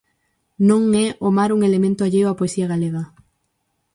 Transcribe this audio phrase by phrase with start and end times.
[0.69, 3.03] Non é o mar un elemento alleo á poesía galega.